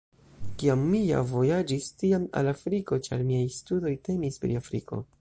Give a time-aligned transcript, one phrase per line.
[0.61, 5.05] Kiam mi ja vojaĝis, tiam al Afriko, ĉar miaj studoj temis pri Afriko.